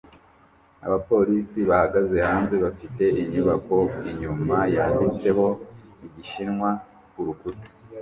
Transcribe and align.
Abapolisi 0.85 1.57
bahagaze 1.69 2.15
hanze 2.27 2.55
bafite 2.65 3.03
inyubako 3.21 3.75
inyuma 4.11 4.57
yanditseho 4.75 5.45
igishinwa 6.05 6.69
ku 7.11 7.19
rukuta 7.27 7.67